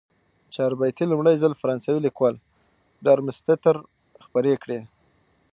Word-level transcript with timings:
چاربیتې 0.55 1.03
لومړی 1.11 1.35
ځل 1.41 1.53
فرانسوي 1.61 1.99
لیکوال 2.07 2.35
ډارمستتر 3.05 3.75
خپرې 4.25 4.53
کړې. 4.63 4.79